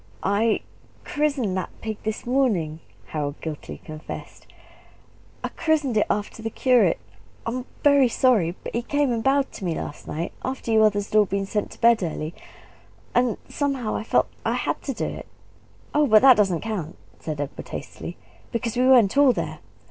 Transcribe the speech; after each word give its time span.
"I 0.23 0.61
I 1.05 1.07
christened 1.07 1.55
that 1.57 1.69
pig 1.81 1.97
this 2.01 2.25
morning," 2.25 2.79
Harold 3.09 3.39
guiltily 3.39 3.77
confessed; 3.85 4.47
"I 5.43 5.49
christened 5.49 5.95
it 5.95 6.07
after 6.09 6.41
the 6.41 6.49
curate. 6.49 6.97
I'm 7.45 7.65
very 7.83 8.07
sorry 8.07 8.55
but 8.63 8.73
he 8.73 8.81
came 8.81 9.11
and 9.11 9.23
bow'ed 9.23 9.51
to 9.51 9.63
me 9.63 9.75
last 9.75 10.07
night, 10.07 10.33
after 10.43 10.71
you 10.71 10.81
others 10.81 11.11
had 11.11 11.19
all 11.19 11.25
been 11.25 11.45
sent 11.45 11.69
to 11.73 11.79
bed 11.81 12.01
early 12.01 12.33
and 13.13 13.37
somehow 13.47 13.95
I 13.95 14.03
felt 14.03 14.27
I 14.43 14.55
HAD 14.55 14.81
to 14.85 14.93
do 14.95 15.05
it!" 15.05 15.27
"Oh, 15.93 16.07
but 16.07 16.23
that 16.23 16.35
doesn't 16.35 16.61
count," 16.61 16.97
said 17.19 17.39
Edward 17.39 17.69
hastily; 17.69 18.17
"because 18.51 18.75
we 18.75 18.87
weren't 18.87 19.15
all 19.19 19.33
there. 19.33 19.59